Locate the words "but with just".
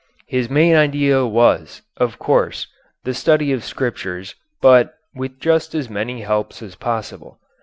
4.59-5.75